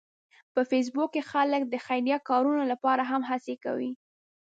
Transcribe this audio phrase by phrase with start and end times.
[0.53, 3.91] په فېسبوک کې خلک د خیریه کارونو لپاره هم هڅې کوي